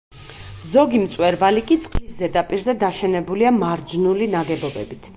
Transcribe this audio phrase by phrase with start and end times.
[0.69, 5.09] ზოგი მწვერვალი კი წყლის ზედაპირზე დაშენებულია მარჯნული ნაგებობებით.